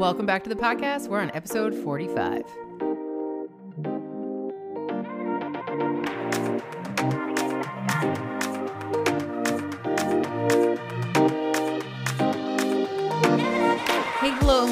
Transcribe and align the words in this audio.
Welcome 0.00 0.24
back 0.24 0.42
to 0.44 0.48
the 0.48 0.56
podcast. 0.56 1.08
We're 1.08 1.20
on 1.20 1.30
episode 1.34 1.74
45. 1.74 2.89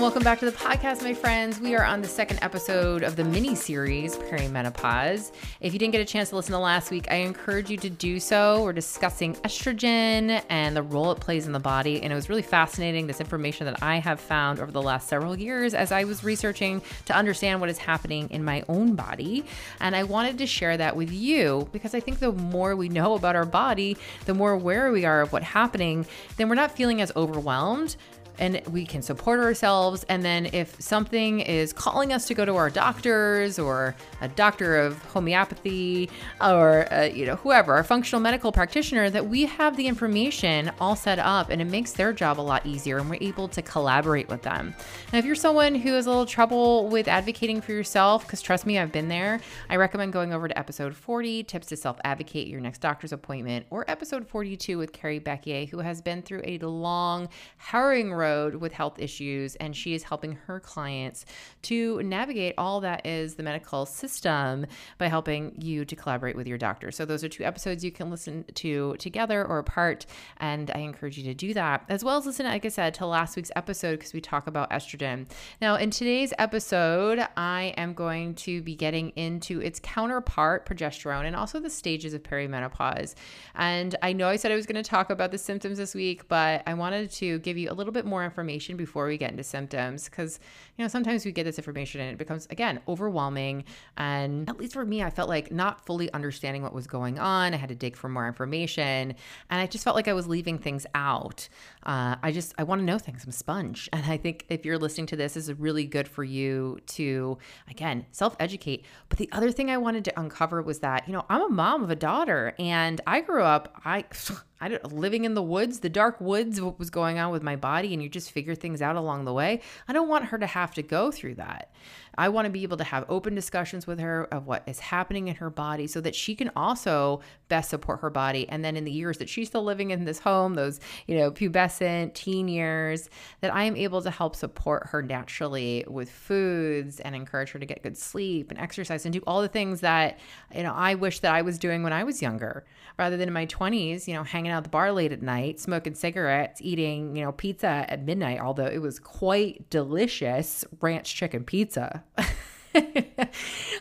Welcome 0.01 0.23
back 0.23 0.39
to 0.39 0.45
the 0.45 0.53
podcast, 0.53 1.03
my 1.03 1.13
friends. 1.13 1.59
We 1.59 1.75
are 1.75 1.85
on 1.85 2.01
the 2.01 2.07
second 2.07 2.39
episode 2.41 3.03
of 3.03 3.17
the 3.17 3.25
mini 3.25 3.57
series, 3.57 4.17
Perimenopause. 4.17 5.33
If 5.61 5.73
you 5.73 5.79
didn't 5.81 5.91
get 5.91 6.01
a 6.01 6.05
chance 6.05 6.29
to 6.29 6.37
listen 6.37 6.53
to 6.53 6.59
last 6.61 6.93
week, 6.93 7.11
I 7.11 7.17
encourage 7.17 7.69
you 7.69 7.77
to 7.79 7.91
do 7.91 8.21
so. 8.21 8.63
We're 8.63 8.73
discussing 8.73 9.35
estrogen 9.37 10.41
and 10.51 10.77
the 10.77 10.85
role 10.85 11.11
it 11.11 11.19
plays 11.19 11.49
in 11.49 11.53
the 11.53 11.59
body. 11.59 12.01
And 12.01 12.13
it 12.13 12.17
was 12.17 12.29
really 12.29 12.43
fascinating, 12.43 13.09
this 13.09 13.21
information 13.21 13.67
that 13.67 13.83
I 13.83 13.97
have 13.97 14.21
found 14.21 14.61
over 14.61 14.71
the 14.71 14.81
last 14.81 15.09
several 15.09 15.37
years 15.37 15.75
as 15.75 15.91
I 15.91 16.05
was 16.05 16.23
researching 16.23 16.81
to 17.07 17.17
understand 17.17 17.61
what 17.61 17.69
is 17.69 17.79
happening 17.79 18.31
in 18.31 18.45
my 18.45 18.63
own 18.69 18.95
body. 18.95 19.45
And 19.81 19.97
I 19.97 20.05
wanted 20.05 20.39
to 20.39 20.47
share 20.47 20.77
that 20.77 20.95
with 20.95 21.11
you 21.11 21.69
because 21.73 21.93
I 21.93 21.99
think 21.99 22.21
the 22.21 22.31
more 22.31 22.77
we 22.77 22.89
know 22.89 23.15
about 23.15 23.35
our 23.35 23.47
body, 23.47 23.97
the 24.27 24.35
more 24.35 24.53
aware 24.53 24.93
we 24.93 25.05
are 25.05 25.23
of 25.23 25.33
what's 25.33 25.47
happening, 25.47 26.07
then 26.37 26.49
we're 26.49 26.55
not 26.55 26.71
feeling 26.71 27.01
as 27.01 27.11
overwhelmed 27.17 27.97
and 28.39 28.63
we 28.71 28.85
can 28.85 29.03
support 29.03 29.41
ourselves. 29.41 30.05
And 30.09 30.25
then 30.25 30.47
if 30.53 30.81
something 30.81 31.41
is 31.41 31.73
calling 31.73 32.13
us 32.13 32.27
to 32.27 32.35
go 32.35 32.45
to 32.45 32.55
our 32.57 32.71
doctors 32.71 33.59
or 33.59 33.95
a 34.21 34.29
doctor 34.29 34.77
of 34.77 35.03
homeopathy 35.05 36.11
or 36.41 36.93
uh, 36.93 37.05
you 37.05 37.27
know 37.27 37.37
whoever, 37.37 37.79
a 37.79 37.85
functional 37.85 38.21
medical 38.21 38.53
practitioner, 38.53 39.11
that 39.11 39.27
we 39.27 39.47
have 39.47 39.77
the 39.77 39.87
information 39.87 40.71
all 40.81 40.97
set 40.97 41.19
up, 41.19 41.51
and 41.51 41.61
it 41.61 41.67
makes 41.67 41.93
their 41.93 42.13
job 42.13 42.41
a 42.41 42.43
lot 42.43 42.65
easier, 42.67 42.99
and 42.99 43.11
we're 43.11 43.19
able 43.21 43.49
to 43.49 43.63
collaborate 43.63 44.29
with 44.29 44.43
them. 44.43 44.75
Now, 45.13 45.19
if 45.19 45.25
you're 45.25 45.35
someone 45.35 45.75
who 45.75 45.93
has 45.93 46.07
a 46.07 46.11
little 46.11 46.27
trouble 46.27 46.89
with 46.89 47.09
advocating 47.09 47.61
for 47.61 47.73
yourself, 47.73 48.27
because 48.27 48.41
trust 48.41 48.67
me, 48.67 48.79
I've 48.79 48.93
been 48.93 49.09
there, 49.09 49.41
I 49.69 49.77
recommend 49.77 50.13
going 50.13 50.33
over 50.33 50.49
to 50.49 50.59
episode 50.59 50.95
40, 50.95 51.45
tips 51.45 51.67
to 51.69 51.77
self 51.77 51.99
advocate 52.05 52.49
your 52.49 52.61
next 52.61 52.81
doctor's 52.81 53.13
appointment, 53.13 53.67
or 53.71 53.85
episode 53.89 54.27
42 54.27 54.79
with 54.79 54.93
Carrie 54.93 55.21
Beckier, 55.21 55.69
who 55.69 55.79
has 55.79 56.01
been 56.01 56.23
through 56.23 56.43
a 56.45 56.59
long, 56.59 57.29
harrowing 57.57 58.13
road 58.13 58.28
road 58.29 58.57
with 58.57 58.73
health 58.73 58.99
issues, 58.99 59.57
and 59.57 59.75
she 59.75 59.95
is 59.95 60.03
helping 60.05 60.33
her 60.47 60.61
clients 60.61 61.25
to 61.63 62.03
navigate 62.03 62.55
all 62.59 62.81
that 62.81 63.07
is 63.07 63.35
the 63.35 63.43
medical 63.43 63.87
system 63.87 64.67
by 64.99 65.09
helping 65.09 65.55
you 65.59 65.85
to 65.85 65.97
collaborate 65.97 66.37
with 66.37 66.47
your 66.47 66.59
doctor. 66.59 66.91
So, 66.91 67.05
those 67.05 67.25
are 67.25 67.29
two 67.29 67.45
episodes 67.45 67.85
you 67.85 67.93
can 67.93 68.11
listen 68.11 68.45
to 68.55 68.97
together 68.99 69.45
or 69.45 69.59
apart, 69.59 70.07
and 70.39 70.71
I 70.75 70.79
encourage 70.79 71.17
you 71.19 71.25
to 71.25 71.35
do 71.35 71.55
that, 71.55 71.85
as 71.89 72.05
well 72.05 72.17
as 72.19 72.27
listen, 72.27 72.47
like 72.47 72.65
I 72.65 72.69
said, 72.69 72.95
to 72.95 73.07
last 73.07 73.37
week's 73.37 73.53
episode 73.57 73.99
because 73.99 74.13
we 74.13 74.21
talk 74.21 74.47
about 74.47 74.71
estrogen. 74.71 75.27
Now, 75.61 75.77
in 75.77 75.91
today's 75.91 76.33
episode, 76.39 77.27
I 77.37 77.75
am 77.77 77.95
going 77.95 78.35
to 78.47 78.63
be 78.63 78.75
getting 78.75 79.11
into 79.11 79.61
its 79.61 79.81
counterpart, 79.81 80.67
progesterone, 80.67 81.25
and 81.25 81.35
also 81.35 81.61
the 81.61 81.71
stages 81.71 82.15
of 82.15 82.23
perimenopause. 82.23 83.15
And 83.55 83.97
I 84.03 84.13
know 84.13 84.29
I 84.29 84.37
said 84.37 84.53
I 84.53 84.55
was 84.55 84.67
going 84.67 84.83
to 84.83 84.89
talk 84.89 85.11
about 85.11 85.31
the 85.31 85.39
symptoms 85.39 85.79
this 85.79 85.95
week, 85.95 86.29
but 86.29 86.63
I 86.67 86.75
wanted 86.75 87.11
to 87.13 87.39
give 87.41 87.57
you 87.57 87.71
a 87.71 87.75
little 87.79 87.93
bit 87.93 88.05
more 88.05 88.18
more 88.19 88.25
information 88.25 88.77
before 88.77 89.07
we 89.07 89.17
get 89.17 89.31
into 89.31 89.45
symptoms 89.45 90.07
because 90.07 90.41
you 90.77 90.85
know 90.85 90.89
sometimes 90.89 91.25
we 91.25 91.31
get 91.31 91.45
this 91.45 91.57
information 91.57 92.01
and 92.01 92.11
it 92.11 92.19
becomes 92.19 92.49
again 92.51 92.81
overwhelming. 92.89 93.65
And 93.97 94.49
at 94.51 94.59
least 94.59 94.73
for 94.73 94.85
me 94.85 95.05
I 95.05 95.11
felt 95.11 95.29
like 95.29 95.53
not 95.53 95.87
fully 95.87 96.13
understanding 96.13 96.63
what 96.65 96.75
was 96.75 96.89
going 96.89 97.21
on. 97.21 97.55
I 97.55 97.57
had 97.57 97.69
to 97.69 97.77
dig 97.77 97.97
for 97.97 98.09
more 98.09 98.27
information. 98.27 99.15
And 99.51 99.61
I 99.61 99.67
just 99.67 99.85
felt 99.85 99.95
like 99.95 100.09
I 100.09 100.15
was 100.15 100.27
leaving 100.27 100.59
things 100.59 100.85
out. 100.97 101.49
Uh, 101.85 102.17
I 102.21 102.33
just 102.33 102.55
I 102.59 102.65
want 102.65 102.81
to 102.81 102.85
know 102.85 102.99
things. 102.99 103.25
I'm 103.25 103.33
sponge. 103.33 103.89
And 103.99 104.07
I 104.07 104.17
think 104.17 104.47
if 104.49 104.65
you're 104.65 104.79
listening 104.79 105.07
to 105.09 105.17
this, 105.17 105.35
this 105.35 105.49
is 105.49 105.59
really 105.59 105.85
good 105.85 106.07
for 106.07 106.23
you 106.23 106.79
to 106.99 107.39
again 107.69 108.07
self-educate. 108.13 108.85
But 109.09 109.19
the 109.19 109.29
other 109.33 109.51
thing 109.51 109.71
I 109.71 109.77
wanted 109.77 110.05
to 110.07 110.21
uncover 110.21 110.63
was 110.63 110.81
that 110.81 111.07
you 111.07 111.13
know 111.13 111.25
I'm 111.29 111.43
a 111.43 111.49
mom 111.49 111.83
of 111.83 111.91
a 111.91 111.97
daughter 111.97 112.55
and 112.59 113.01
I 113.07 113.21
grew 113.21 113.43
up 113.43 113.81
I 113.85 114.05
I 114.61 114.69
don't, 114.69 114.93
living 114.93 115.25
in 115.25 115.35
the 115.35 115.43
woods, 115.43 115.81
the 115.81 115.89
dark 115.89 116.21
woods, 116.21 116.61
what 116.61 116.79
was 116.79 116.91
going 116.91 117.19
on 117.19 117.31
with 117.31 117.43
my 117.43 117.57
body, 117.57 117.93
and 117.95 118.03
you 118.03 118.09
just 118.09 118.31
figure 118.31 118.55
things 118.55 118.83
out 118.83 118.97
along 118.97 119.25
the 119.25 119.33
way. 119.33 119.61
I 119.87 119.93
don't 119.93 120.09
want 120.09 120.27
her 120.27 120.39
to 120.39 120.47
have 120.47 120.75
to 120.75 120.83
go 120.83 121.11
through 121.11 121.37
that. 121.37 121.71
I 122.19 122.29
want 122.31 122.47
to 122.47 122.51
be 122.51 122.65
able 122.65 122.77
to 122.79 122.85
have 122.85 123.05
open 123.09 123.37
discussions 123.37 123.87
with 123.87 124.01
her 124.01 124.25
of 124.33 124.47
what 124.47 124.65
is 124.67 124.81
happening 124.81 125.29
in 125.29 125.37
her 125.37 125.51
body 125.51 125.87
so 125.87 126.01
that 126.01 126.17
she 126.17 126.35
can 126.35 126.51
also 126.57 127.21
best 127.49 127.71
support 127.71 128.01
her 128.01 128.11
body. 128.11 128.49
And 128.49 128.65
then 128.65 128.77
in 128.77 128.85
the 128.85 128.91
years 128.91 129.19
that 129.19 129.29
she's 129.29 129.47
still 129.47 129.63
living 129.63 129.93
in 129.93 130.05
this 130.05 130.19
home, 130.19 130.55
those, 130.55 130.81
you 131.07 131.17
know, 131.17 131.31
pubescent 131.31 132.15
teen 132.15 132.49
years, 132.49 133.09
that 133.41 133.55
I 133.55 133.63
am 133.63 133.77
able 133.77 134.03
to 134.03 134.11
help 134.11 134.35
support 134.35 134.89
her 134.89 135.01
naturally 135.01 135.85
with 135.87 136.11
foods 136.11 136.99
and 136.99 137.15
encourage 137.15 137.51
her 137.53 137.61
to 137.61 137.67
get 137.67 137.85
good 137.85 137.97
sleep 137.97 138.51
and 138.51 138.59
exercise 138.59 139.07
and 139.07 139.13
do 139.13 139.23
all 139.25 139.41
the 139.41 139.49
things 139.49 139.81
that, 139.81 140.19
you 140.53 140.65
know, 140.65 140.75
I 140.75 140.97
wish 140.97 141.21
that 141.21 141.33
I 141.33 141.43
was 141.43 141.57
doing 141.57 141.85
when 141.85 141.93
I 141.93 142.03
was 142.03 142.21
younger 142.21 142.65
rather 142.99 143.17
than 143.17 143.29
in 143.29 143.33
my 143.33 143.47
20s, 143.47 144.09
you 144.09 144.15
know, 144.15 144.25
hanging 144.25 144.51
out 144.51 144.59
at 144.59 144.65
the 144.65 144.71
bar 144.71 144.91
late 144.91 145.13
at 145.13 145.23
night, 145.23 145.61
smoking 145.61 145.95
cigarettes, 145.95 146.61
eating, 146.65 147.15
you 147.15 147.25
know, 147.25 147.31
pizza 147.31 147.87
at 147.89 148.05
midnight, 148.05 148.41
although 148.41 148.67
it 148.67 148.83
was 148.83 148.99
quite 148.99 149.71
delicious 149.71 150.65
ranch 150.81 151.15
chicken 151.15 151.45
pizza. 151.45 152.03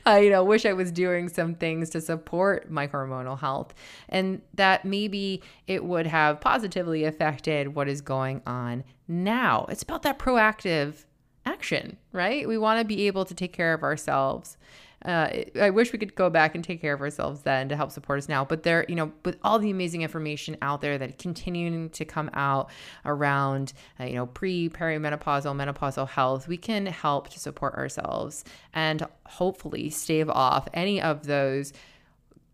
I 0.05 0.19
you 0.19 0.29
know 0.29 0.43
wish 0.43 0.65
I 0.65 0.73
was 0.73 0.91
doing 0.91 1.29
some 1.29 1.55
things 1.55 1.89
to 1.91 2.01
support 2.01 2.71
my 2.71 2.87
hormonal 2.87 3.39
health 3.39 3.73
and 4.09 4.41
that 4.53 4.85
maybe 4.85 5.41
it 5.67 5.83
would 5.83 6.07
have 6.07 6.39
positively 6.41 7.03
affected 7.03 7.75
what 7.75 7.87
is 7.87 8.01
going 8.01 8.41
on 8.45 8.83
now. 9.07 9.65
It's 9.69 9.83
about 9.83 10.03
that 10.03 10.19
proactive 10.19 11.05
action, 11.45 11.97
right? 12.11 12.47
We 12.47 12.57
want 12.57 12.79
to 12.79 12.85
be 12.85 13.07
able 13.07 13.25
to 13.25 13.33
take 13.33 13.53
care 13.53 13.73
of 13.73 13.83
ourselves 13.83 14.57
uh, 15.05 15.29
I 15.59 15.69
wish 15.69 15.93
we 15.93 15.99
could 15.99 16.15
go 16.15 16.29
back 16.29 16.55
and 16.55 16.63
take 16.63 16.81
care 16.81 16.93
of 16.93 17.01
ourselves 17.01 17.41
then 17.41 17.69
to 17.69 17.75
help 17.75 17.91
support 17.91 18.17
us 18.17 18.27
now. 18.27 18.43
But 18.43 18.63
there, 18.63 18.85
you 18.89 18.95
know, 18.95 19.11
with 19.23 19.37
all 19.43 19.59
the 19.59 19.69
amazing 19.69 20.01
information 20.01 20.57
out 20.61 20.81
there 20.81 20.97
that 20.97 21.19
continuing 21.19 21.89
to 21.91 22.05
come 22.05 22.29
out 22.33 22.69
around, 23.05 23.73
uh, 23.99 24.05
you 24.05 24.15
know, 24.15 24.25
pre 24.25 24.69
perimenopausal, 24.69 25.55
menopausal 25.55 26.09
health, 26.09 26.47
we 26.47 26.57
can 26.57 26.87
help 26.87 27.29
to 27.29 27.39
support 27.39 27.75
ourselves 27.75 28.43
and 28.73 29.05
hopefully 29.27 29.89
stave 29.89 30.29
off 30.29 30.67
any 30.73 31.01
of 31.01 31.27
those 31.27 31.73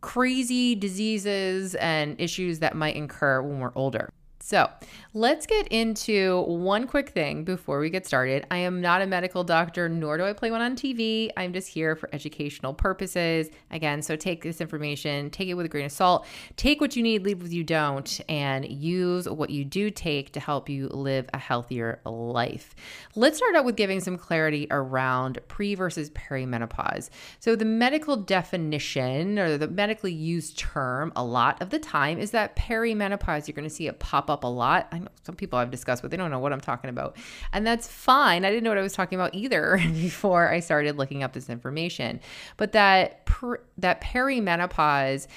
crazy 0.02 0.76
diseases 0.76 1.76
and 1.76 2.20
issues 2.20 2.60
that 2.60 2.76
might 2.76 2.96
incur 2.96 3.42
when 3.42 3.60
we're 3.60 3.72
older. 3.74 4.10
So 4.46 4.70
let's 5.14 5.46
get 5.46 5.70
into 5.70 6.42
one 6.42 6.86
quick 6.86 7.12
thing 7.12 7.46
before 7.46 7.80
we 7.80 7.90
get 7.90 8.06
started. 8.06 8.46
I 8.52 8.58
am 8.58 8.82
not 8.82 9.02
a 9.02 9.08
medical 9.08 9.46
doctor, 9.46 9.88
nor 9.88 10.18
do 10.18 10.26
I 10.26 10.34
play 10.34 10.52
one 10.52 10.60
on 10.60 10.76
TV. 10.76 11.30
I'm 11.38 11.54
just 11.54 11.70
here 11.70 11.96
for 11.96 12.10
educational 12.12 12.74
purposes. 12.74 13.48
Again, 13.72 14.02
so 14.02 14.18
take 14.18 14.44
this 14.44 14.60
information, 14.60 15.30
take 15.30 15.48
it 15.48 15.54
with 15.54 15.66
a 15.66 15.70
grain 15.70 15.86
of 15.86 15.94
salt, 15.94 16.26
take 16.58 16.82
what 16.82 16.98
you 16.98 17.04
need, 17.04 17.24
leave 17.24 17.42
what 17.42 17.52
you 17.52 17.64
don't, 17.64 18.20
and 18.28 18.70
use 18.70 19.30
what 19.30 19.50
you 19.50 19.64
do 19.64 19.90
take 19.90 20.34
to 20.34 20.42
help 20.42 20.68
you 20.68 20.90
live 20.90 21.30
a 21.34 21.38
healthier 21.38 22.02
life. 22.04 22.76
Let's 23.16 23.38
start 23.38 23.56
out 23.56 23.64
with 23.64 23.78
giving 23.78 24.02
some 24.02 24.18
clarity 24.18 24.68
around 24.70 25.40
pre 25.48 25.74
versus 25.74 26.10
perimenopause. 26.10 27.10
So, 27.40 27.56
the 27.56 27.64
medical 27.64 28.18
definition 28.18 29.40
or 29.40 29.58
the 29.58 29.70
medically 29.70 30.12
used 30.12 30.60
term 30.60 31.14
a 31.16 31.24
lot 31.24 31.62
of 31.62 31.70
the 31.70 31.80
time 31.80 32.20
is 32.20 32.32
that 32.32 32.58
perimenopause, 32.58 33.48
you're 33.48 33.56
going 33.56 33.64
to 33.64 33.74
see 33.74 33.88
it 33.88 34.00
pop 34.00 34.30
up 34.30 34.33
up 34.34 34.44
a 34.44 34.48
lot. 34.48 34.88
I 34.92 35.00
know 35.00 35.08
some 35.24 35.36
people 35.36 35.60
I've 35.60 35.72
discussed 35.72 36.04
with, 36.04 36.12
they 36.12 36.18
don't 36.18 36.32
know 36.32 36.40
what 36.40 36.52
I'm 36.52 36.62
talking 36.62 36.90
about. 36.90 37.16
And 37.54 37.66
that's 37.66 37.88
fine. 37.88 38.44
I 38.46 38.50
didn't 38.50 38.64
know 38.64 38.72
what 38.72 38.78
I 38.78 38.84
was 38.84 38.94
talking 38.94 39.18
about 39.18 39.34
either 39.34 39.78
before 39.94 40.50
I 40.50 40.60
started 40.60 40.98
looking 40.98 41.24
up 41.24 41.34
this 41.34 41.50
information. 41.50 42.20
But 42.58 42.74
that 42.74 43.26
per, 43.26 43.62
that 43.78 44.02
perimenopause 44.02 45.28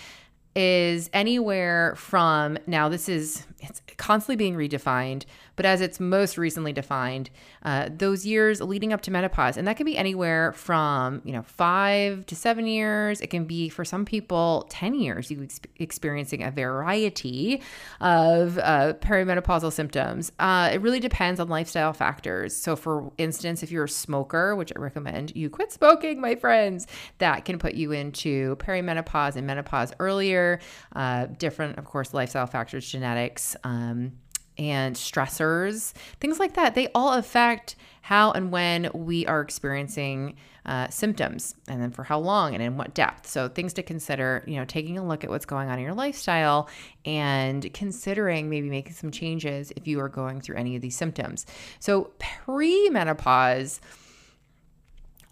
is 0.56 1.10
anywhere 1.12 1.94
from 1.96 2.58
now 2.66 2.88
this 2.88 3.08
is 3.08 3.46
it's 3.60 3.82
constantly 3.96 4.36
being 4.36 4.54
redefined 4.54 5.24
but 5.56 5.64
as 5.64 5.80
it's 5.80 5.98
most 5.98 6.38
recently 6.38 6.72
defined, 6.72 7.30
uh, 7.64 7.88
those 7.90 8.24
years 8.24 8.60
leading 8.60 8.92
up 8.92 9.00
to 9.02 9.10
menopause, 9.10 9.56
and 9.56 9.66
that 9.66 9.76
can 9.76 9.86
be 9.86 9.96
anywhere 9.96 10.52
from 10.52 11.22
you 11.24 11.32
know 11.32 11.42
five 11.42 12.26
to 12.26 12.36
seven 12.36 12.66
years. 12.66 13.20
It 13.22 13.28
can 13.28 13.46
be 13.46 13.70
for 13.70 13.84
some 13.84 14.04
people 14.04 14.66
ten 14.68 14.94
years. 14.94 15.30
You 15.30 15.42
ex- 15.42 15.60
experiencing 15.78 16.42
a 16.42 16.50
variety 16.50 17.62
of 18.00 18.58
uh, 18.58 18.92
perimenopausal 19.00 19.72
symptoms. 19.72 20.30
Uh, 20.38 20.70
it 20.74 20.82
really 20.82 21.00
depends 21.00 21.40
on 21.40 21.48
lifestyle 21.48 21.94
factors. 21.94 22.54
So, 22.54 22.76
for 22.76 23.10
instance, 23.16 23.62
if 23.62 23.70
you're 23.70 23.84
a 23.84 23.88
smoker, 23.88 24.54
which 24.54 24.72
I 24.76 24.78
recommend 24.78 25.34
you 25.34 25.48
quit 25.48 25.72
smoking, 25.72 26.20
my 26.20 26.34
friends, 26.34 26.86
that 27.18 27.46
can 27.46 27.58
put 27.58 27.74
you 27.74 27.92
into 27.92 28.56
perimenopause 28.56 29.36
and 29.36 29.46
menopause 29.46 29.92
earlier. 29.98 30.45
Uh, 30.94 31.26
different, 31.26 31.78
of 31.78 31.84
course, 31.84 32.14
lifestyle 32.14 32.46
factors, 32.46 32.88
genetics. 32.88 33.56
Um, 33.64 34.12
and 34.58 34.96
stressors, 34.96 35.92
things 36.20 36.38
like 36.38 36.54
that, 36.54 36.74
they 36.74 36.88
all 36.94 37.12
affect 37.12 37.76
how 38.02 38.32
and 38.32 38.50
when 38.50 38.88
we 38.94 39.26
are 39.26 39.40
experiencing 39.40 40.36
uh, 40.64 40.88
symptoms 40.88 41.54
and 41.68 41.80
then 41.80 41.90
for 41.90 42.04
how 42.04 42.18
long 42.18 42.54
and 42.54 42.62
in 42.62 42.76
what 42.76 42.94
depth. 42.94 43.26
So, 43.26 43.48
things 43.48 43.72
to 43.74 43.82
consider, 43.82 44.42
you 44.46 44.56
know, 44.56 44.64
taking 44.64 44.98
a 44.98 45.06
look 45.06 45.24
at 45.24 45.30
what's 45.30 45.44
going 45.44 45.68
on 45.68 45.78
in 45.78 45.84
your 45.84 45.94
lifestyle 45.94 46.68
and 47.04 47.72
considering 47.72 48.48
maybe 48.48 48.68
making 48.68 48.94
some 48.94 49.10
changes 49.10 49.72
if 49.76 49.86
you 49.86 50.00
are 50.00 50.08
going 50.08 50.40
through 50.40 50.56
any 50.56 50.74
of 50.74 50.82
these 50.82 50.96
symptoms. 50.96 51.46
So, 51.78 52.12
pre 52.18 52.88
menopause 52.90 53.80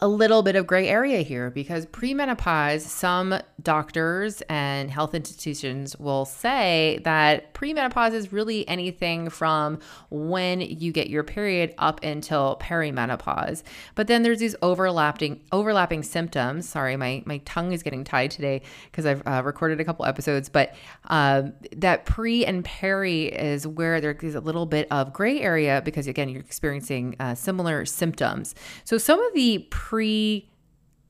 a 0.04 0.08
little 0.08 0.42
bit 0.42 0.54
of 0.54 0.66
gray 0.66 0.86
area 0.86 1.22
here 1.22 1.48
because 1.48 1.86
premenopause, 1.86 2.82
some 2.82 3.40
doctors 3.62 4.42
and 4.50 4.90
health 4.90 5.14
institutions 5.14 5.96
will 5.98 6.26
say 6.26 7.00
that 7.04 7.54
premenopause 7.54 8.12
is 8.12 8.30
really 8.30 8.68
anything 8.68 9.30
from 9.30 9.78
when 10.10 10.60
you 10.60 10.92
get 10.92 11.08
your 11.08 11.24
period 11.24 11.74
up 11.78 12.04
until 12.04 12.58
perimenopause. 12.60 13.62
But 13.94 14.06
then 14.06 14.22
there's 14.22 14.40
these 14.40 14.54
overlapping 14.60 15.40
overlapping 15.52 16.02
symptoms. 16.02 16.68
Sorry, 16.68 16.98
my 16.98 17.22
my 17.24 17.38
tongue 17.46 17.72
is 17.72 17.82
getting 17.82 18.04
tied 18.04 18.30
today 18.30 18.60
because 18.90 19.06
I've 19.06 19.26
uh, 19.26 19.40
recorded 19.42 19.80
a 19.80 19.86
couple 19.86 20.04
episodes. 20.04 20.50
But 20.50 20.74
uh, 21.08 21.44
that 21.74 22.04
pre 22.04 22.44
and 22.44 22.62
peri 22.62 23.28
is 23.28 23.66
where 23.66 24.02
there's 24.02 24.34
a 24.34 24.40
little 24.40 24.66
bit 24.66 24.86
of 24.90 25.14
gray 25.14 25.40
area 25.40 25.80
because 25.82 26.06
again 26.06 26.28
you're 26.28 26.42
experiencing 26.42 27.16
uh, 27.20 27.34
similar 27.34 27.86
symptoms. 27.86 28.54
So 28.84 28.98
some 28.98 29.18
of 29.18 29.32
the 29.32 29.66
pre 29.70 29.93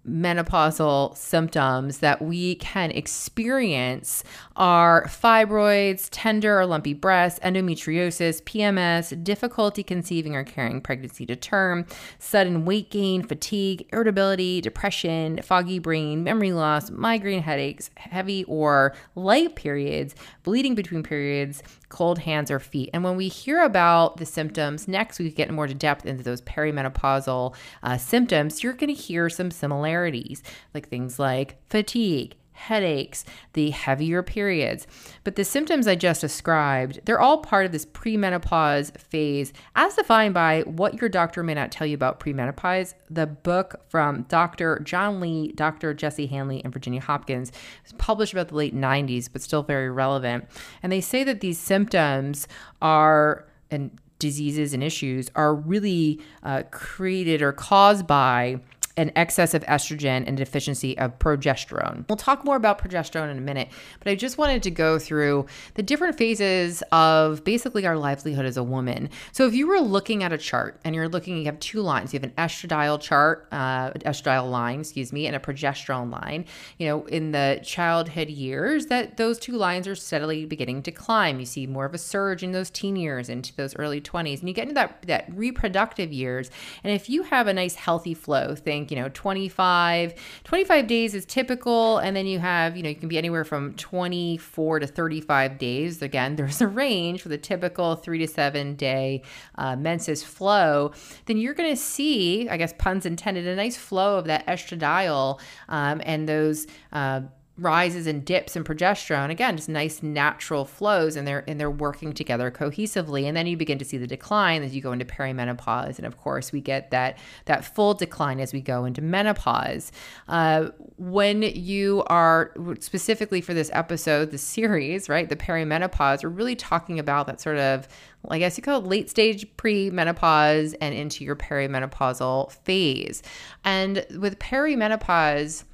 menopausal 0.08 1.16
symptoms 1.16 1.98
that 1.98 2.20
we 2.20 2.56
can 2.56 2.90
experience 2.90 4.22
are 4.56 5.06
fibroids, 5.06 6.08
tender 6.10 6.60
or 6.60 6.66
lumpy 6.66 6.92
breasts, 6.92 7.40
endometriosis, 7.40 8.42
PMS, 8.42 9.22
difficulty 9.24 9.82
conceiving 9.82 10.36
or 10.36 10.44
carrying 10.44 10.80
pregnancy 10.80 11.24
to 11.26 11.34
term, 11.34 11.86
sudden 12.18 12.64
weight 12.64 12.90
gain, 12.90 13.22
fatigue, 13.22 13.86
irritability, 13.92 14.60
depression, 14.60 15.40
foggy 15.42 15.78
brain, 15.78 16.22
memory 16.22 16.52
loss, 16.52 16.90
migraine 16.90 17.42
headaches, 17.42 17.90
heavy 17.96 18.44
or 18.44 18.94
light 19.14 19.56
periods, 19.56 20.14
bleeding 20.42 20.74
between 20.74 21.02
periods, 21.02 21.62
cold 21.94 22.18
hands 22.18 22.50
or 22.50 22.58
feet. 22.58 22.90
And 22.92 23.04
when 23.04 23.14
we 23.14 23.28
hear 23.28 23.62
about 23.62 24.16
the 24.16 24.26
symptoms, 24.26 24.88
next 24.88 25.20
we 25.20 25.30
get 25.30 25.48
more 25.48 25.68
to 25.68 25.74
depth 25.74 26.04
into 26.04 26.24
those 26.24 26.42
perimenopausal 26.42 27.54
uh, 27.84 27.98
symptoms, 27.98 28.64
you're 28.64 28.72
going 28.72 28.92
to 28.92 29.00
hear 29.00 29.30
some 29.30 29.52
similarities, 29.52 30.42
like 30.74 30.88
things 30.88 31.20
like 31.20 31.56
fatigue, 31.70 32.34
headaches, 32.54 33.24
the 33.52 33.70
heavier 33.70 34.22
periods. 34.22 34.86
But 35.22 35.36
the 35.36 35.44
symptoms 35.44 35.86
I 35.86 35.96
just 35.96 36.20
described, 36.20 37.00
they're 37.04 37.20
all 37.20 37.38
part 37.38 37.66
of 37.66 37.72
this 37.72 37.84
premenopause 37.84 38.98
phase, 38.98 39.52
as 39.76 39.94
defined 39.96 40.34
by 40.34 40.62
what 40.62 41.00
your 41.00 41.10
doctor 41.10 41.42
may 41.42 41.54
not 41.54 41.70
tell 41.70 41.86
you 41.86 41.94
about 41.94 42.20
premenopause. 42.20 42.94
The 43.10 43.26
book 43.26 43.82
from 43.88 44.22
Dr. 44.22 44.80
John 44.80 45.20
Lee, 45.20 45.52
Dr. 45.52 45.92
Jesse 45.92 46.26
Hanley, 46.26 46.64
and 46.64 46.72
Virginia 46.72 47.00
Hopkins 47.00 47.52
was 47.82 47.92
published 47.92 48.32
about 48.32 48.48
the 48.48 48.56
late 48.56 48.74
90s, 48.74 49.28
but 49.30 49.42
still 49.42 49.62
very 49.62 49.90
relevant. 49.90 50.46
And 50.82 50.90
they 50.90 51.00
say 51.00 51.24
that 51.24 51.40
these 51.40 51.58
symptoms 51.58 52.48
are, 52.80 53.46
and 53.70 53.90
diseases 54.18 54.72
and 54.72 54.82
issues 54.82 55.30
are 55.34 55.54
really 55.54 56.20
uh, 56.42 56.62
created 56.70 57.42
or 57.42 57.52
caused 57.52 58.06
by 58.06 58.60
an 58.96 59.10
excess 59.16 59.54
of 59.54 59.64
estrogen 59.64 60.24
and 60.26 60.36
deficiency 60.36 60.96
of 60.98 61.18
progesterone. 61.18 62.04
We'll 62.08 62.16
talk 62.16 62.44
more 62.44 62.56
about 62.56 62.78
progesterone 62.78 63.30
in 63.30 63.38
a 63.38 63.40
minute, 63.40 63.68
but 63.98 64.10
I 64.10 64.14
just 64.14 64.38
wanted 64.38 64.62
to 64.64 64.70
go 64.70 64.98
through 64.98 65.46
the 65.74 65.82
different 65.82 66.16
phases 66.16 66.82
of 66.92 67.42
basically 67.42 67.86
our 67.86 67.96
livelihood 67.96 68.46
as 68.46 68.56
a 68.56 68.62
woman. 68.62 69.10
So 69.32 69.46
if 69.46 69.54
you 69.54 69.66
were 69.66 69.80
looking 69.80 70.22
at 70.22 70.32
a 70.32 70.38
chart 70.38 70.80
and 70.84 70.94
you're 70.94 71.08
looking, 71.08 71.36
you 71.36 71.46
have 71.46 71.58
two 71.58 71.80
lines. 71.80 72.12
You 72.12 72.20
have 72.20 72.30
an 72.30 72.36
estradiol 72.36 73.00
chart, 73.00 73.48
uh, 73.50 73.90
estradiol 73.90 74.50
line, 74.50 74.80
excuse 74.80 75.12
me, 75.12 75.26
and 75.26 75.34
a 75.34 75.40
progesterone 75.40 76.12
line. 76.12 76.44
You 76.78 76.86
know, 76.86 77.04
in 77.06 77.32
the 77.32 77.60
childhood 77.64 78.28
years, 78.28 78.86
that 78.86 79.16
those 79.16 79.40
two 79.40 79.56
lines 79.56 79.88
are 79.88 79.96
steadily 79.96 80.46
beginning 80.46 80.82
to 80.84 80.92
climb. 80.92 81.40
You 81.40 81.46
see 81.46 81.66
more 81.66 81.84
of 81.84 81.94
a 81.94 81.98
surge 81.98 82.44
in 82.44 82.52
those 82.52 82.70
teen 82.70 82.94
years 82.94 83.28
into 83.28 83.54
those 83.56 83.74
early 83.76 84.00
20s, 84.00 84.38
and 84.38 84.48
you 84.48 84.54
get 84.54 84.62
into 84.62 84.74
that 84.74 85.02
that 85.02 85.26
reproductive 85.34 86.12
years. 86.12 86.50
And 86.84 86.92
if 86.92 87.08
you 87.08 87.24
have 87.24 87.48
a 87.48 87.52
nice 87.52 87.74
healthy 87.74 88.14
flow, 88.14 88.54
think 88.54 88.83
think, 88.84 88.96
you 88.96 89.02
know, 89.02 89.10
25, 89.12 90.14
25 90.44 90.86
days 90.86 91.14
is 91.14 91.24
typical. 91.24 91.98
And 91.98 92.16
then 92.16 92.26
you 92.26 92.38
have, 92.38 92.76
you 92.76 92.82
know, 92.82 92.88
you 92.88 92.94
can 92.94 93.08
be 93.08 93.18
anywhere 93.18 93.44
from 93.44 93.74
24 93.74 94.80
to 94.80 94.86
35 94.86 95.58
days. 95.58 96.02
Again, 96.02 96.36
there's 96.44 96.60
a 96.60 96.68
range 96.68 97.22
for 97.22 97.28
the 97.28 97.38
typical 97.38 97.96
three 97.96 98.18
to 98.18 98.26
seven 98.26 98.76
day 98.76 99.22
uh, 99.56 99.76
menses 99.76 100.22
flow. 100.22 100.92
Then 101.26 101.38
you're 101.38 101.54
going 101.54 101.70
to 101.70 101.80
see, 101.80 102.48
I 102.48 102.56
guess, 102.56 102.74
puns 102.78 103.06
intended, 103.06 103.46
a 103.46 103.56
nice 103.56 103.76
flow 103.76 104.18
of 104.18 104.26
that 104.26 104.46
estradiol 104.46 105.40
um, 105.68 106.00
and 106.04 106.28
those. 106.28 106.66
Uh, 106.92 107.22
rises 107.56 108.08
and 108.08 108.24
dips 108.24 108.56
in 108.56 108.64
progesterone. 108.64 109.30
Again 109.30 109.56
just 109.56 109.68
nice 109.68 110.02
natural 110.02 110.64
flows 110.64 111.14
and 111.14 111.26
they're 111.26 111.44
and 111.46 111.60
they're 111.60 111.70
working 111.70 112.12
together 112.12 112.50
cohesively. 112.50 113.24
And 113.24 113.36
then 113.36 113.46
you 113.46 113.56
begin 113.56 113.78
to 113.78 113.84
see 113.84 113.96
the 113.96 114.08
decline 114.08 114.62
as 114.64 114.74
you 114.74 114.82
go 114.82 114.90
into 114.90 115.04
perimenopause. 115.04 115.98
And 115.98 116.06
of 116.06 116.16
course 116.16 116.50
we 116.50 116.60
get 116.60 116.90
that 116.90 117.16
that 117.44 117.64
full 117.64 117.94
decline 117.94 118.40
as 118.40 118.52
we 118.52 118.60
go 118.60 118.84
into 118.84 119.02
menopause. 119.02 119.92
Uh, 120.26 120.70
when 120.96 121.42
you 121.42 122.02
are 122.08 122.52
specifically 122.80 123.40
for 123.40 123.54
this 123.54 123.70
episode 123.72 124.30
the 124.30 124.38
series 124.38 125.08
right 125.08 125.28
the 125.28 125.36
perimenopause 125.36 126.22
we're 126.22 126.28
really 126.28 126.56
talking 126.56 126.98
about 126.98 127.26
that 127.26 127.40
sort 127.40 127.56
of 127.58 127.86
I 128.28 128.38
guess 128.38 128.56
you 128.56 128.62
call 128.62 128.80
it 128.80 128.86
late 128.86 129.10
stage 129.10 129.46
pre-menopause 129.56 130.74
and 130.74 130.94
into 130.94 131.24
your 131.24 131.36
perimenopausal 131.36 132.52
phase. 132.52 133.22
And 133.64 134.06
with 134.18 134.38
perimenopause 134.38 135.64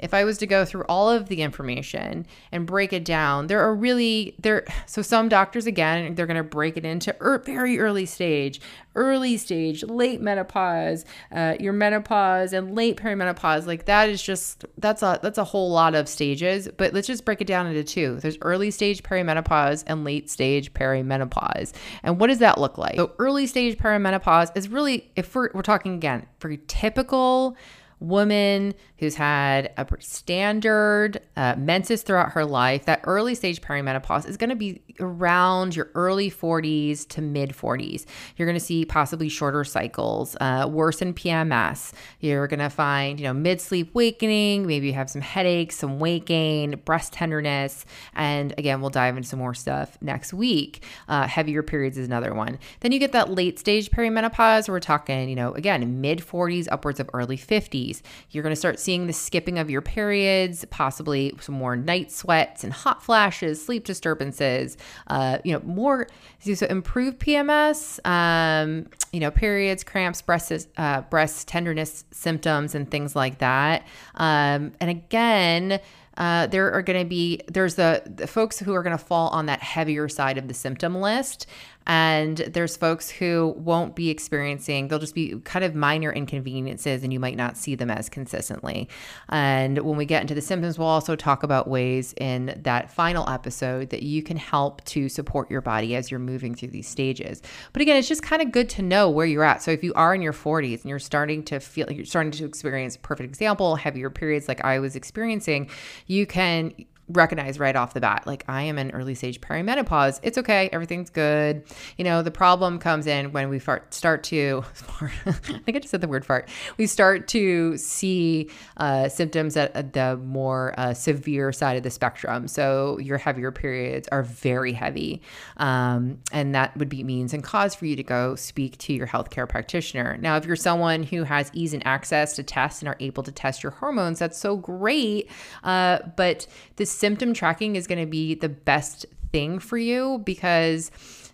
if 0.00 0.14
I 0.14 0.24
was 0.24 0.38
to 0.38 0.46
go 0.46 0.64
through 0.64 0.84
all 0.88 1.08
of 1.10 1.28
the 1.28 1.42
information 1.42 2.26
and 2.50 2.66
break 2.66 2.92
it 2.92 3.04
down, 3.04 3.46
there 3.46 3.60
are 3.60 3.74
really 3.74 4.34
there. 4.38 4.64
So 4.86 5.02
some 5.02 5.28
doctors 5.28 5.66
again, 5.66 6.14
they're 6.14 6.26
going 6.26 6.36
to 6.36 6.42
break 6.42 6.76
it 6.76 6.84
into 6.84 7.14
er, 7.20 7.38
very 7.38 7.78
early 7.78 8.06
stage, 8.06 8.60
early 8.94 9.36
stage, 9.36 9.84
late 9.84 10.20
menopause, 10.20 11.04
uh, 11.32 11.54
your 11.60 11.72
menopause, 11.72 12.52
and 12.52 12.74
late 12.74 12.96
perimenopause. 12.96 13.66
Like 13.66 13.84
that 13.84 14.08
is 14.08 14.22
just 14.22 14.64
that's 14.78 15.02
a 15.02 15.20
that's 15.22 15.38
a 15.38 15.44
whole 15.44 15.70
lot 15.70 15.94
of 15.94 16.08
stages. 16.08 16.68
But 16.76 16.94
let's 16.94 17.06
just 17.06 17.24
break 17.24 17.40
it 17.40 17.46
down 17.46 17.66
into 17.66 17.84
two. 17.84 18.18
There's 18.20 18.38
early 18.40 18.70
stage 18.70 19.02
perimenopause 19.02 19.84
and 19.86 20.04
late 20.04 20.30
stage 20.30 20.72
perimenopause. 20.72 21.72
And 22.02 22.18
what 22.18 22.28
does 22.28 22.38
that 22.38 22.58
look 22.58 22.78
like? 22.78 22.96
So 22.96 23.12
early 23.18 23.46
stage 23.46 23.76
perimenopause 23.76 24.56
is 24.56 24.68
really 24.68 25.10
if 25.14 25.34
we're 25.34 25.50
we're 25.52 25.62
talking 25.62 25.94
again 25.94 26.26
for 26.38 26.56
typical 26.56 27.56
woman 28.00 28.74
who's 28.98 29.14
had 29.14 29.72
a 29.76 29.86
standard 30.00 31.20
uh, 31.36 31.54
menses 31.56 32.02
throughout 32.02 32.32
her 32.32 32.44
life, 32.44 32.86
that 32.86 33.00
early 33.04 33.34
stage 33.34 33.60
perimenopause 33.60 34.26
is 34.26 34.36
going 34.36 34.50
to 34.50 34.56
be 34.56 34.82
around 35.00 35.74
your 35.74 35.90
early 35.94 36.30
40s 36.30 37.06
to 37.08 37.20
mid 37.20 37.50
40s. 37.50 38.04
You're 38.36 38.46
going 38.46 38.58
to 38.58 38.64
see 38.64 38.84
possibly 38.84 39.28
shorter 39.28 39.64
cycles, 39.64 40.36
uh, 40.40 40.68
worse 40.70 41.02
in 41.02 41.14
PMS. 41.14 41.92
You're 42.20 42.46
going 42.46 42.60
to 42.60 42.70
find, 42.70 43.18
you 43.18 43.26
know, 43.26 43.32
mid 43.32 43.60
sleep 43.60 43.94
wakening, 43.94 44.66
maybe 44.66 44.88
you 44.88 44.92
have 44.94 45.10
some 45.10 45.22
headaches, 45.22 45.76
some 45.76 45.98
weight 45.98 46.26
gain, 46.26 46.80
breast 46.84 47.12
tenderness. 47.12 47.84
And 48.14 48.54
again, 48.58 48.80
we'll 48.80 48.90
dive 48.90 49.16
into 49.16 49.28
some 49.28 49.38
more 49.38 49.54
stuff 49.54 49.98
next 50.00 50.32
week. 50.32 50.84
Uh, 51.08 51.26
heavier 51.26 51.62
periods 51.62 51.98
is 51.98 52.06
another 52.06 52.34
one. 52.34 52.58
Then 52.80 52.92
you 52.92 52.98
get 52.98 53.12
that 53.12 53.30
late 53.30 53.58
stage 53.58 53.90
perimenopause. 53.90 54.68
We're 54.68 54.80
talking, 54.80 55.28
you 55.28 55.36
know, 55.36 55.52
again, 55.52 56.00
mid 56.00 56.18
40s, 56.20 56.68
upwards 56.70 57.00
of 57.00 57.10
early 57.12 57.36
50s. 57.36 58.02
You're 58.30 58.42
going 58.42 58.54
to 58.54 58.56
start 58.60 58.78
seeing 58.78 59.06
the 59.06 59.12
skipping 59.12 59.58
of 59.58 59.70
your 59.70 59.82
periods, 59.82 60.64
possibly 60.70 61.32
some 61.40 61.54
more 61.54 61.76
night 61.76 62.10
sweats 62.12 62.64
and 62.64 62.72
hot 62.72 63.02
flashes, 63.02 63.64
sleep 63.64 63.84
disturbances 63.84 64.76
uh, 65.06 65.38
you 65.44 65.52
know, 65.52 65.60
more 65.64 66.06
so 66.40 66.66
improved 66.66 67.18
PMS, 67.18 68.04
um, 68.06 68.86
you 69.12 69.20
know, 69.20 69.30
periods, 69.30 69.84
cramps, 69.84 70.22
breast 70.22 70.68
uh, 70.76 71.02
breast 71.02 71.48
tenderness 71.48 72.04
symptoms, 72.10 72.74
and 72.74 72.90
things 72.90 73.14
like 73.16 73.38
that. 73.38 73.86
Um, 74.14 74.72
and 74.80 74.90
again. 74.90 75.80
Uh, 76.16 76.46
there 76.48 76.70
are 76.72 76.82
going 76.82 76.98
to 76.98 77.08
be 77.08 77.40
there's 77.48 77.76
the, 77.76 78.02
the 78.04 78.26
folks 78.26 78.58
who 78.58 78.74
are 78.74 78.82
going 78.82 78.96
to 78.96 79.02
fall 79.02 79.28
on 79.28 79.46
that 79.46 79.62
heavier 79.62 80.06
side 80.06 80.36
of 80.36 80.48
the 80.48 80.52
symptom 80.52 81.00
list 81.00 81.46
and 81.86 82.36
there's 82.38 82.76
folks 82.76 83.10
who 83.10 83.54
won't 83.56 83.96
be 83.96 84.10
experiencing, 84.10 84.88
they'll 84.88 84.98
just 84.98 85.14
be 85.14 85.38
kind 85.44 85.64
of 85.64 85.74
minor 85.74 86.12
inconveniences 86.12 87.02
and 87.02 87.12
you 87.12 87.18
might 87.20 87.36
not 87.36 87.56
see 87.56 87.74
them 87.74 87.90
as 87.90 88.08
consistently. 88.08 88.88
And 89.28 89.78
when 89.78 89.96
we 89.96 90.04
get 90.04 90.22
into 90.22 90.34
the 90.34 90.40
symptoms, 90.40 90.78
we'll 90.78 90.88
also 90.88 91.16
talk 91.16 91.42
about 91.42 91.68
ways 91.68 92.14
in 92.18 92.58
that 92.62 92.90
final 92.90 93.28
episode 93.28 93.90
that 93.90 94.02
you 94.02 94.22
can 94.22 94.36
help 94.36 94.84
to 94.84 95.08
support 95.08 95.50
your 95.50 95.60
body 95.60 95.96
as 95.96 96.10
you're 96.10 96.20
moving 96.20 96.54
through 96.54 96.68
these 96.68 96.88
stages. 96.88 97.42
But 97.72 97.82
again, 97.82 97.96
it's 97.96 98.08
just 98.08 98.22
kind 98.22 98.42
of 98.42 98.52
good 98.52 98.68
to 98.70 98.82
know 98.82 99.10
where 99.10 99.26
you're 99.26 99.44
at. 99.44 99.62
So 99.62 99.70
if 99.70 99.82
you 99.82 99.92
are 99.94 100.14
in 100.14 100.22
your 100.22 100.32
40s 100.32 100.82
and 100.82 100.86
you're 100.86 100.98
starting 100.98 101.42
to 101.44 101.60
feel 101.60 101.90
you're 101.90 102.04
starting 102.04 102.32
to 102.32 102.44
experience 102.44 102.96
perfect 102.96 103.28
example, 103.28 103.76
heavier 103.76 104.10
periods 104.10 104.48
like 104.48 104.64
I 104.64 104.78
was 104.78 104.96
experiencing, 104.96 105.70
you 106.06 106.26
can 106.26 106.72
recognize 107.12 107.58
right 107.58 107.76
off 107.76 107.94
the 107.94 108.00
bat 108.00 108.26
like 108.26 108.44
i 108.48 108.62
am 108.62 108.78
in 108.78 108.90
early 108.92 109.14
stage 109.14 109.40
perimenopause. 109.40 110.20
It's 110.22 110.38
okay. 110.38 110.68
Everything's 110.72 111.10
good. 111.10 111.64
You 111.96 112.04
know 112.04 112.22
the 112.22 112.30
problem 112.30 112.78
comes 112.78 113.06
in 113.06 113.32
when 113.32 113.48
we 113.48 113.58
fart, 113.58 113.92
start 113.92 114.22
to 114.24 114.64
i 115.26 115.32
think 115.32 115.76
i 115.76 115.78
just 115.78 115.90
said 115.90 116.00
the 116.00 116.08
word 116.08 116.24
fart. 116.24 116.48
We 116.76 116.86
start 116.86 117.28
to 117.28 117.76
see 117.76 118.50
uh, 118.76 119.08
symptoms 119.08 119.56
at 119.56 119.92
the 119.92 120.16
more 120.16 120.74
uh, 120.78 120.94
severe 120.94 121.52
side 121.52 121.76
of 121.76 121.82
the 121.82 121.90
spectrum. 121.90 122.48
So 122.48 122.98
your 122.98 123.18
heavier 123.18 123.50
periods 123.52 124.08
are 124.12 124.22
very 124.22 124.72
heavy. 124.72 125.22
Um, 125.56 126.18
and 126.32 126.54
that 126.54 126.76
would 126.76 126.88
be 126.88 127.02
means 127.02 127.34
and 127.34 127.42
cause 127.42 127.74
for 127.74 127.86
you 127.86 127.96
to 127.96 128.02
go 128.02 128.34
speak 128.34 128.78
to 128.78 128.92
your 128.92 129.06
healthcare 129.06 129.48
practitioner. 129.48 130.16
Now 130.18 130.36
if 130.36 130.44
you're 130.44 130.56
someone 130.56 131.02
who 131.02 131.24
has 131.24 131.50
ease 131.52 131.74
and 131.74 131.86
access 131.86 132.36
to 132.36 132.42
tests 132.42 132.82
and 132.82 132.88
are 132.88 132.96
able 133.00 133.22
to 133.22 133.32
test 133.32 133.62
your 133.62 133.72
hormones 133.72 134.18
that's 134.18 134.38
so 134.38 134.56
great. 134.56 135.28
Uh, 135.64 135.98
but 136.16 136.46
this 136.76 136.90
symptom 137.00 137.32
tracking 137.32 137.76
is 137.76 137.86
going 137.86 137.98
to 137.98 138.06
be 138.06 138.34
the 138.34 138.48
best 138.48 139.06
thing 139.32 139.58
for 139.58 139.78
you 139.78 140.18
because 140.24 140.90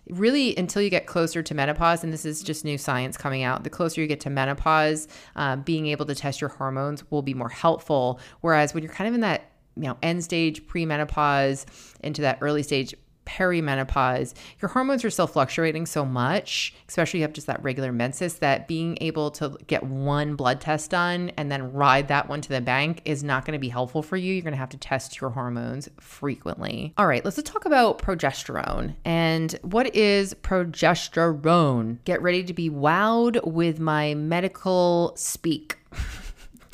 really 0.09 0.55
until 0.55 0.81
you 0.81 0.89
get 0.89 1.05
closer 1.05 1.43
to 1.43 1.53
menopause 1.53 2.05
and 2.05 2.13
this 2.13 2.23
is 2.23 2.41
just 2.41 2.63
new 2.63 2.77
science 2.77 3.17
coming 3.17 3.43
out 3.43 3.65
the 3.65 3.69
closer 3.69 3.99
you 3.99 4.07
get 4.07 4.21
to 4.21 4.29
menopause 4.29 5.09
uh, 5.35 5.57
being 5.57 5.87
able 5.87 6.05
to 6.05 6.15
test 6.15 6.39
your 6.39 6.49
hormones 6.49 7.03
will 7.11 7.21
be 7.21 7.33
more 7.33 7.49
helpful. 7.49 8.17
Whereas 8.39 8.73
when 8.73 8.81
you're 8.81 8.93
kind 8.93 9.09
of 9.09 9.13
in 9.13 9.21
that 9.21 9.51
you 9.75 9.83
know 9.83 9.97
end 10.01 10.23
stage 10.23 10.65
premenopause 10.67 11.65
into 11.99 12.21
that 12.21 12.37
early 12.39 12.63
stage 12.63 12.95
perimenopause, 13.27 14.33
your 14.61 14.69
hormones 14.69 15.03
are 15.05 15.09
still 15.09 15.27
fluctuating 15.27 15.85
so 15.85 16.05
much, 16.05 16.73
especially 16.87 17.19
if 17.19 17.21
you 17.21 17.23
have 17.23 17.33
just 17.33 17.47
that 17.47 17.61
regular 17.61 17.91
menses, 17.91 18.35
that 18.35 18.67
being 18.67 18.97
able 19.01 19.29
to 19.31 19.57
get 19.67 19.83
one 19.83 20.35
blood 20.35 20.61
test 20.61 20.91
done 20.91 21.31
and 21.37 21.51
then 21.51 21.73
ride 21.73 22.07
that 22.07 22.29
one 22.29 22.41
to 22.41 22.49
the 22.49 22.61
bank 22.61 23.01
is 23.05 23.23
not 23.23 23.45
going 23.45 23.53
to 23.53 23.59
be 23.59 23.69
helpful 23.69 24.01
for 24.01 24.17
you. 24.17 24.33
You're 24.33 24.43
going 24.43 24.53
to 24.53 24.57
have 24.57 24.69
to 24.69 24.77
test 24.77 25.19
your 25.19 25.29
hormones 25.29 25.89
frequently. 25.99 26.93
All 26.97 27.07
right, 27.07 27.23
let's 27.23 27.41
talk 27.43 27.65
about 27.65 27.99
progesterone. 27.99 28.95
And 29.05 29.53
what 29.61 29.93
is 29.95 30.33
progesterone? 30.35 31.97
Get 32.05 32.21
ready 32.21 32.43
to 32.43 32.53
be 32.53 32.69
wowed 32.69 33.43
with 33.45 33.79
my 33.79 34.13
medical 34.15 35.13
speak. 35.15 35.77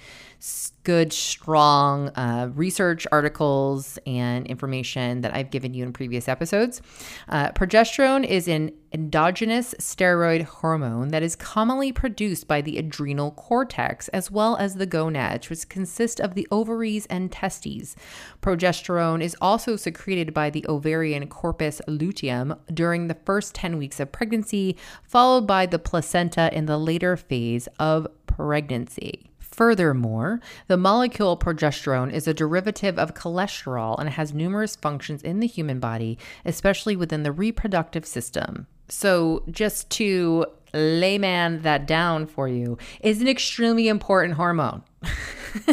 good, 0.83 1.13
strong 1.13 2.09
uh, 2.09 2.49
research 2.55 3.05
articles 3.11 3.99
and 4.05 4.47
information 4.47 5.21
that 5.21 5.33
I've 5.33 5.51
given 5.51 5.73
you 5.73 5.83
in 5.83 5.93
previous 5.93 6.27
episodes. 6.27 6.81
Uh, 7.29 7.49
progesterone 7.51 8.25
is 8.25 8.47
an 8.47 8.71
endogenous 8.93 9.73
steroid 9.79 10.43
hormone 10.43 11.09
that 11.09 11.23
is 11.23 11.35
commonly 11.35 11.91
produced 11.91 12.47
by 12.47 12.61
the 12.61 12.77
adrenal 12.77 13.31
cortex 13.31 14.07
as 14.09 14.29
well 14.29 14.57
as 14.57 14.75
the 14.75 14.85
gonads, 14.85 15.49
which 15.49 15.69
consist 15.69 16.19
of 16.19 16.35
the 16.35 16.47
ovaries 16.51 17.05
and 17.05 17.31
testes. 17.31 17.95
Progesterone 18.41 19.21
is 19.21 19.35
also 19.41 19.75
secreted 19.75 20.33
by 20.33 20.49
the 20.49 20.65
ovarian 20.67 21.27
corpus 21.27 21.81
luteum 21.87 22.55
during 22.73 23.07
the 23.07 23.17
first 23.25 23.55
10 23.55 23.77
weeks 23.77 23.99
of 23.99 24.11
pregnancy, 24.11 24.75
followed 25.03 25.47
by 25.47 25.65
the 25.65 25.79
placenta 25.79 26.49
in 26.53 26.65
the 26.65 26.77
later 26.77 27.15
phase 27.15 27.67
of 27.79 28.07
pregnancy. 28.25 29.30
Furthermore, 29.51 30.39
the 30.67 30.77
molecule 30.77 31.37
progesterone 31.37 32.11
is 32.11 32.27
a 32.27 32.33
derivative 32.33 32.97
of 32.97 33.13
cholesterol 33.13 33.99
and 33.99 34.09
has 34.09 34.33
numerous 34.33 34.77
functions 34.77 35.21
in 35.21 35.41
the 35.41 35.47
human 35.47 35.79
body, 35.79 36.17
especially 36.45 36.95
within 36.95 37.23
the 37.23 37.33
reproductive 37.33 38.05
system. 38.05 38.67
So, 38.87 39.43
just 39.51 39.89
to 39.91 40.45
layman 40.73 41.63
that 41.63 41.85
down 41.85 42.27
for 42.27 42.47
you, 42.47 42.77
is 43.01 43.21
an 43.21 43.27
extremely 43.27 43.89
important 43.89 44.35
hormone. 44.35 44.83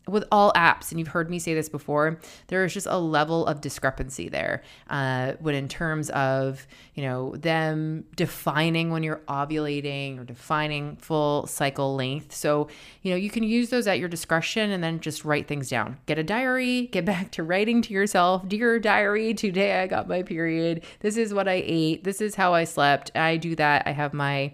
with 0.09 0.25
all 0.31 0.51
apps, 0.53 0.91
and 0.91 0.99
you've 0.99 1.09
heard 1.09 1.29
me 1.29 1.39
say 1.39 1.53
this 1.53 1.69
before, 1.69 2.19
there 2.47 2.63
is 2.65 2.73
just 2.73 2.87
a 2.87 2.97
level 2.97 3.45
of 3.45 3.61
discrepancy 3.61 4.29
there. 4.29 4.61
Uh, 4.89 5.33
when 5.39 5.55
in 5.55 5.67
terms 5.67 6.09
of 6.11 6.65
you 6.95 7.03
know 7.03 7.35
them 7.35 8.05
defining 8.15 8.91
when 8.91 9.03
you're 9.03 9.21
ovulating 9.27 10.19
or 10.19 10.23
defining 10.23 10.95
full 10.97 11.47
cycle 11.47 11.95
length, 11.95 12.33
so 12.33 12.67
you 13.01 13.11
know 13.11 13.17
you 13.17 13.29
can 13.29 13.43
use 13.43 13.69
those 13.69 13.87
at 13.87 13.99
your 13.99 14.09
discretion 14.09 14.71
and 14.71 14.83
then 14.83 14.99
just 14.99 15.25
write 15.25 15.47
things 15.47 15.69
down. 15.69 15.97
Get 16.05 16.17
a 16.17 16.23
diary. 16.23 16.87
Get 16.87 17.05
back 17.05 17.31
to 17.31 17.43
writing 17.43 17.81
to 17.83 17.93
yourself. 17.93 18.47
Dear 18.47 18.79
diary, 18.79 19.33
today 19.33 19.81
I 19.81 19.87
got 19.87 20.07
my 20.07 20.23
period. 20.23 20.83
This 20.99 21.17
is 21.17 21.33
what 21.33 21.47
I 21.47 21.63
ate. 21.65 22.03
This 22.03 22.21
is 22.21 22.35
how 22.35 22.53
I 22.53 22.63
slept. 22.63 23.15
I 23.15 23.37
do 23.37 23.55
that. 23.55 23.83
I 23.85 23.91
have 23.91 24.13
my 24.13 24.53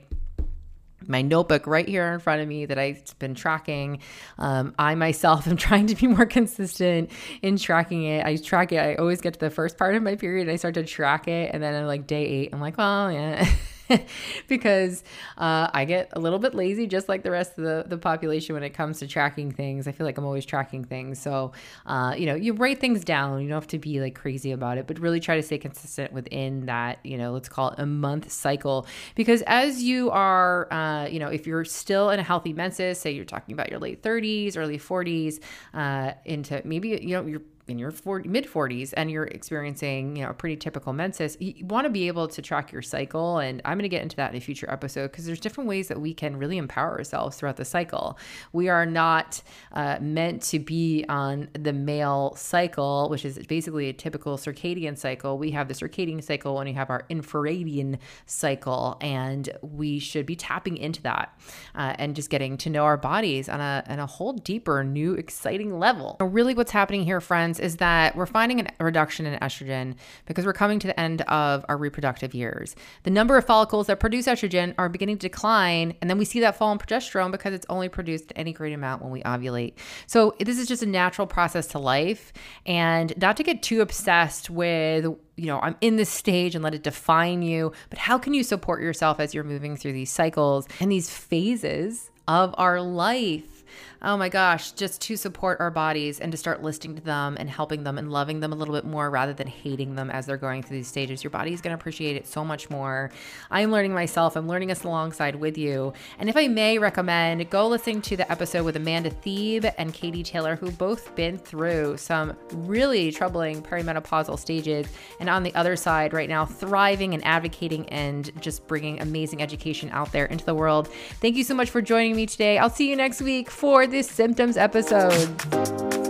my 1.08 1.22
notebook 1.22 1.68
right 1.68 1.88
here 1.88 2.14
in 2.14 2.20
front 2.20 2.42
of 2.42 2.48
me 2.48 2.66
that 2.66 2.78
I've 2.78 3.04
been 3.20 3.36
tracking. 3.36 4.00
Um, 4.38 4.74
I 4.78 4.96
myself 4.96 5.48
am 5.48 5.58
trying 5.58 5.88
to 5.88 5.96
be 5.96 6.08
more 6.08 6.26
consistent 6.26 7.12
in 7.42 7.58
tracking 7.58 8.04
it. 8.04 8.26
I 8.26 8.38
track 8.38 8.72
it. 8.72 8.78
I 8.78 8.96
always 8.96 9.22
get 9.22 9.34
to 9.34 9.40
the 9.40 9.50
first 9.50 9.78
part 9.78 9.96
of 9.96 10.04
my 10.04 10.16
period 10.16 10.44
and 10.44 10.52
I 10.52 10.56
start 10.58 10.76
to 10.76 10.84
track 10.84 11.28
it. 11.28 11.52
And 11.54 11.62
then 11.62 11.76
I'm 11.76 11.88
like 11.88 12.08
day 12.08 12.26
eight, 12.26 12.50
I'm 12.54 12.62
like, 12.62 12.78
well, 12.78 13.12
yeah. 13.12 13.48
because 14.48 15.04
uh, 15.38 15.70
I 15.74 15.86
get 15.86 16.10
a 16.14 16.20
little 16.20 16.40
bit 16.40 16.54
lazy, 16.54 16.88
just 16.88 17.10
like 17.10 17.24
the 17.24 17.32
rest 17.32 17.58
of 17.58 17.64
the, 17.64 17.86
the 17.88 17.98
population 17.98 18.54
when 18.54 18.64
it 18.64 18.72
comes 18.72 19.00
to 19.00 19.08
tracking 19.08 19.52
things. 19.52 19.88
I 19.88 19.92
feel 19.92 20.06
like 20.06 20.18
I'm 20.18 20.26
always 20.26 20.46
tracking 20.46 20.84
things. 20.84 21.20
So, 21.20 21.52
uh, 21.86 22.16
you 22.18 22.26
know, 22.26 22.36
you 22.36 22.54
write 22.54 22.80
things 22.80 23.04
down. 23.04 23.42
You 23.42 23.50
don't 23.50 23.56
have 23.56 23.68
to 23.68 23.80
be 23.80 24.00
like 24.02 24.16
crazy 24.16 24.52
about 24.52 24.78
it, 24.78 24.88
but 24.88 25.00
really 25.00 25.20
try 25.20 25.36
to 25.36 25.44
stay 25.44 25.58
consistent 25.58 26.14
within 26.14 26.66
that, 26.66 27.00
you 27.04 27.18
know, 27.18 27.32
let's 27.32 27.50
call 27.50 27.70
it 27.72 27.80
a 27.80 27.86
month 27.86 28.32
cycle. 28.32 28.88
Because 29.16 29.42
as 29.44 29.84
you 29.84 30.10
are, 30.12 30.72
uh, 30.72 31.08
you 31.08 31.20
know, 31.20 31.30
if 31.30 31.46
you're 31.48 31.66
still 31.66 32.10
in 32.10 32.20
a 32.20 32.24
healthy 32.24 32.54
menses, 32.54 33.00
say 33.00 33.12
you're 33.12 33.26
talking 33.26 33.54
about 33.54 33.70
your 33.70 33.80
late 33.80 34.02
30s, 34.02 34.58
early 34.58 34.80
40s, 34.80 35.40
uh, 35.74 36.14
into 36.26 36.62
maybe, 36.66 36.90
you 36.90 37.16
know, 37.16 37.26
you're 37.26 37.42
in 37.68 37.80
your 37.80 37.92
40, 37.92 38.30
mid 38.30 38.46
40s 38.46 38.94
and 38.96 39.10
you're 39.10 39.26
experiencing, 39.26 40.16
you 40.16 40.24
know, 40.24 40.30
a 40.30 40.34
pretty 40.34 40.56
typical 40.56 40.94
menses, 40.94 41.36
you 41.40 41.66
want 41.66 41.86
to 41.86 41.90
be 41.90 42.08
able 42.08 42.28
to 42.28 42.42
track 42.42 42.72
your 42.72 42.82
cycle. 42.82 43.40
And 43.40 43.62
I'm 43.66 43.78
going 43.78 43.84
to 43.84 43.90
get 43.90 44.04
into 44.04 44.16
that 44.18 44.32
in 44.32 44.38
a 44.38 44.40
future 44.40 44.70
episode 44.70 45.12
because 45.12 45.26
there's 45.26 45.40
different 45.40 45.68
ways 45.68 45.88
that 45.88 46.00
we 46.00 46.14
can 46.14 46.38
really 46.38 46.58
empower 46.58 46.98
ourselves 46.98 47.38
throughout 47.38 47.58
the 47.58 47.66
cycle. 47.66 48.20
We 48.54 48.70
are 48.70 48.86
not 48.86 49.42
uh, 49.72 49.98
meant 50.00 50.44
to 50.44 50.60
be 50.60 51.06
on 51.10 51.50
the 51.54 51.74
male 51.74 52.36
cycle, 52.36 53.10
which 53.10 53.26
is 53.26 53.40
basically 53.40 53.90
a 53.90 53.94
typical 53.94 54.38
circadian 54.38 54.98
cycle. 54.98 55.38
We 55.38 55.52
have 55.52 55.68
the 55.68 55.74
circadian 55.74 56.24
cycle 56.24 56.60
and 56.60 56.70
we 56.70 56.74
have 56.74 56.90
our 56.90 57.04
infradian 57.10 57.98
cycle, 58.26 58.98
and 59.02 59.50
we 59.62 60.00
should 60.00 60.26
be 60.26 60.36
tapping 60.36 60.78
into 60.78 61.02
that 61.04 61.38
uh, 61.74 61.96
and 61.98 62.16
just 62.16 62.30
getting 62.30 62.58
to 62.58 62.70
know 62.70 62.84
our 62.84 62.98
bodies 62.98 63.50
on 63.50 63.60
a, 63.60 63.84
on 63.88 64.00
a 64.00 64.06
whole 64.06 64.34
deeper, 64.34 64.84
new, 64.84 65.14
exciting 65.14 65.80
level. 65.80 66.18
Really, 66.20 66.54
what's 66.54 66.72
happening 66.72 67.04
here, 67.04 67.22
friends? 67.22 67.55
Is 67.60 67.78
that 67.78 68.16
we're 68.16 68.26
finding 68.26 68.68
a 68.80 68.86
reduction 68.86 69.26
in 69.26 69.40
estrogen 69.40 69.96
because 70.26 70.46
we're 70.46 70.54
coming 70.54 70.80
to 70.80 70.88
the 70.88 71.00
end 71.00 71.22
of 71.24 71.66
our 71.70 71.78
reproductive 71.78 72.34
years. 72.34 72.76
The 73.04 73.10
number 73.10 73.38
of 73.38 73.46
follicles 73.46 73.88
that 73.88 74.00
produce 74.00 74.28
estrogen 74.28 74.74
are 74.78 74.90
beginning 74.90 75.18
to 75.20 75.28
decline, 75.30 75.96
and 76.02 76.10
then 76.10 76.18
we 76.18 76.26
see 76.26 76.40
that 76.42 76.56
fall 76.56 76.72
in 76.72 76.78
progesterone 76.78 77.32
because 77.32 77.54
it's 77.54 77.66
only 77.70 77.90
produced 77.90 78.32
any 78.36 78.54
great 78.54 78.74
amount 78.74 79.02
when 79.02 79.12
we 79.12 79.22
ovulate. 79.24 79.74
So 80.08 80.36
this 80.40 80.60
is 80.60 80.68
just 80.68 80.84
a 80.84 80.88
natural 80.88 81.28
process 81.28 81.68
to 81.68 81.80
life, 81.80 82.34
and 82.66 83.16
not 83.18 83.38
to 83.38 83.44
get 83.44 83.64
too 83.64 83.82
obsessed 83.82 84.50
with 84.50 85.06
you 85.38 85.48
know, 85.48 85.60
I'm 85.60 85.76
in 85.82 85.98
this 85.98 86.10
stage 86.10 86.56
and 86.56 86.64
let 86.64 86.74
it 86.74 86.84
define 86.84 87.42
you, 87.42 87.74
but 87.90 88.00
how 88.00 88.18
can 88.18 88.34
you 88.34 88.44
support 88.44 88.82
yourself 88.82 89.20
as 89.20 89.34
you're 89.34 89.44
moving 89.44 89.76
through 89.76 89.94
these 89.94 90.10
cycles 90.10 90.68
and 90.80 90.92
these 90.92 91.10
phases 91.10 92.10
of 92.28 92.56
our 92.58 92.82
life? 92.82 93.64
Oh 94.06 94.16
my 94.16 94.30
gosh, 94.30 94.72
just 94.72 95.02
to 95.02 95.18
support 95.18 95.60
our 95.60 95.72
bodies 95.72 96.20
and 96.20 96.32
to 96.32 96.38
start 96.38 96.62
listening 96.62 96.96
to 96.96 97.02
them 97.02 97.36
and 97.40 97.50
helping 97.50 97.84
them 97.84 97.98
and 97.98 98.12
loving 98.12 98.40
them 98.40 98.54
a 98.54 98.56
little 98.56 98.76
bit 98.76 98.86
more 98.86 99.10
rather 99.10 99.34
than 99.34 99.48
hating 99.48 99.96
them 99.96 100.12
as 100.12 100.28
they're 100.28 100.38
going 100.38 100.62
through 100.62 100.78
these 100.78 100.88
stages. 100.88 101.24
Your 101.24 101.32
body 101.32 101.54
is 101.54 101.62
going 101.62 101.76
to 101.76 101.82
appreciate 101.82 102.16
it 102.16 102.28
so 102.28 102.46
much 102.46 102.70
more. 102.70 103.12
I'm 103.50 103.72
learning 103.72 103.94
myself, 103.94 104.36
I'm 104.36 104.48
learning 104.48 104.70
us 104.70 104.84
alongside 104.84 105.36
with 105.36 105.58
you. 105.58 105.92
And 106.20 106.30
if 106.30 106.38
I 106.38 106.48
may 106.48 106.78
recommend, 106.78 107.50
go 107.50 107.68
listening 107.68 108.02
to 108.04 108.16
the 108.16 108.32
episode 108.32 108.64
with 108.64 108.76
Amanda 108.76 109.10
Thebe 109.10 109.66
and 109.78 109.92
Katie 109.92 110.24
Taylor, 110.24 110.56
who 110.56 110.70
both 110.70 111.16
been 111.16 111.40
through 111.40 111.98
some 111.98 112.36
really 112.52 113.12
troubling 113.12 113.64
perimenopausal 113.64 114.38
stages 114.38 114.86
and 115.20 115.30
on 115.30 115.42
the 115.42 115.56
other 115.56 115.76
side 115.76 116.14
right 116.14 116.30
now, 116.30 116.46
thriving 116.46 117.16
and 117.16 117.26
advocating 117.26 117.90
and 117.90 118.32
just 118.40 118.68
bringing 118.68 119.02
amazing 119.02 119.42
education 119.42 119.90
out 119.92 120.12
there 120.12 120.26
into 120.26 120.46
the 120.46 120.54
world. 120.54 120.90
Thank 121.22 121.36
you 121.38 121.44
so 121.44 121.56
much 121.56 121.72
for 121.72 121.82
joining 121.82 122.16
me 122.16 122.28
today. 122.28 122.60
I'll 122.60 122.70
see 122.70 122.88
you 122.88 122.96
next 122.96 123.22
week 123.22 123.50
for 123.50 123.88
this 123.96 124.10
symptoms 124.10 124.58
episode. 124.58 126.05